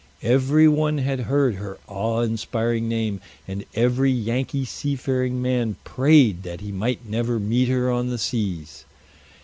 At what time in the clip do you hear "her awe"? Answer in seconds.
1.57-2.21